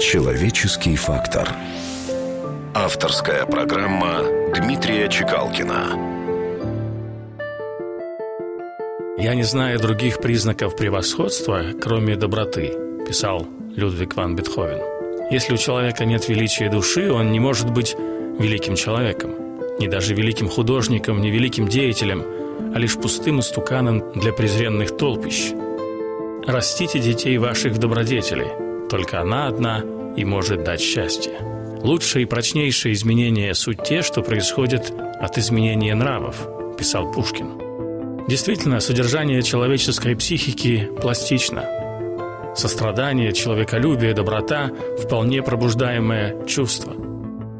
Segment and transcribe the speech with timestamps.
[0.00, 1.46] Человеческий фактор.
[2.74, 4.22] Авторская программа
[4.56, 5.90] Дмитрия Чекалкина.
[9.18, 12.72] «Я не знаю других признаков превосходства, кроме доброты»,–
[13.06, 14.80] писал Людвиг ван Бетховен.
[15.30, 17.94] «Если у человека нет величия души, он не может быть
[18.38, 19.32] великим человеком,
[19.78, 22.24] не даже великим художником, не великим деятелем,
[22.74, 25.52] а лишь пустым истуканом для презренных толпищ.
[26.46, 29.82] Растите детей ваших в добродетели, только она одна
[30.16, 31.32] и может дать счастье.
[31.82, 38.26] Лучшие и прочнейшие изменения– суть те, что происходят от изменения нравов, писал Пушкин.
[38.28, 41.64] Действительно, содержание человеческой психики пластично.
[42.54, 46.92] Сострадание, человеколюбие, доброта– вполне пробуждаемое чувство–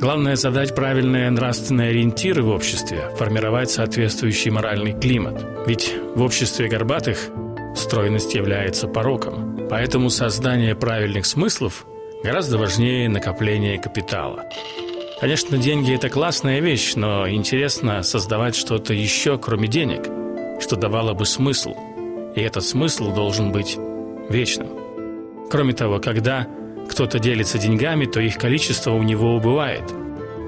[0.00, 5.44] Главное– задать правильные нравственные ориентиры в обществе, формировать соответствующий моральный климат.
[5.66, 7.30] Ведь в обществе горбатых
[7.88, 9.66] стройность является пороком.
[9.70, 11.86] Поэтому создание правильных смыслов
[12.22, 14.44] гораздо важнее накопления капитала.
[15.22, 20.02] Конечно, деньги– это классная вещь, но интересно создавать что-то еще, кроме денег,
[20.60, 21.74] что давало бы смысл.
[22.36, 23.78] И этот смысл должен быть
[24.28, 24.68] вечным.
[25.50, 26.46] Кроме того, когда
[26.90, 29.84] кто-то делится деньгами, то их количество у него убывает.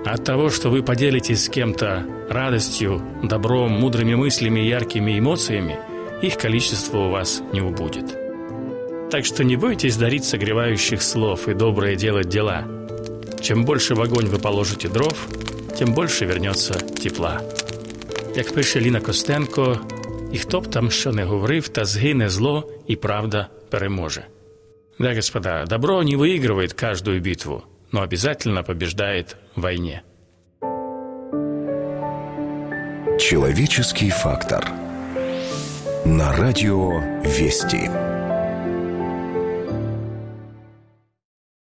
[0.04, 5.78] От того, что вы поделитесь с кем-то радостью, добром, мудрыми мыслями, яркими эмоциями,
[6.21, 8.17] их количество у вас не убудет.
[9.11, 12.63] Так что не бойтесь дарить согревающих слов и доброе делать дела.
[13.41, 15.27] Чем больше в огонь вы положите дров,
[15.77, 17.41] тем больше вернется тепла.
[18.35, 19.79] Як пише Ліна Костенко,
[20.31, 24.25] і хто б там що не говорив, та згине зло, і правда переможе.
[24.99, 30.03] Да, господа, добро не выигрывает каждую битву, но обязательно побеждает в войне.
[33.19, 34.71] Человеческий фактор.
[36.04, 38.09] на радио «Вести».